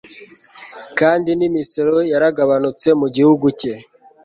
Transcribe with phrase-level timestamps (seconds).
[0.99, 3.73] kandi n'imisoro yaragabanutse mu gihugu cye